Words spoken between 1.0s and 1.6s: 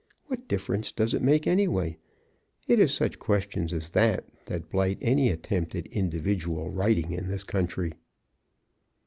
it make,